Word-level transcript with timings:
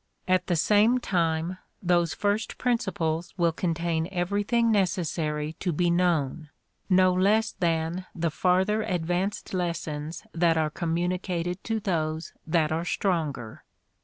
At 0.27 0.47
the 0.47 0.55
same 0.55 0.97
time, 0.97 1.59
those 1.79 2.15
first 2.15 2.57
principles 2.57 3.35
will 3.37 3.51
contain 3.51 4.07
everything 4.11 4.71
necessary 4.71 5.53
to 5.59 5.71
be 5.71 5.91
known, 5.91 6.49
no 6.89 7.13
less 7.13 7.51
than 7.51 8.07
the 8.15 8.31
farther 8.31 8.81
advanced 8.81 9.53
lessons 9.53 10.23
that 10.33 10.57
are 10.57 10.71
communicated 10.71 11.63
to 11.65 11.79
those 11.79 12.33
that 12.47 12.71
are 12.71 12.83
stronger. 12.83 13.63